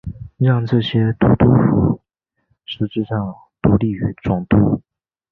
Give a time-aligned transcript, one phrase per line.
[0.39, 2.01] 让这些都督府
[2.65, 4.81] 实质上独立于总督。